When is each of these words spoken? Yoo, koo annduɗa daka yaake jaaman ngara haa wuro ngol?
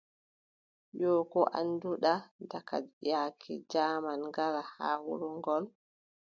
Yoo, 0.99 1.21
koo 1.31 1.51
annduɗa 1.59 2.13
daka 2.51 2.75
yaake 3.09 3.53
jaaman 3.71 4.21
ngara 4.29 4.61
haa 4.73 4.97
wuro 5.05 5.27
ngol? 5.37 5.63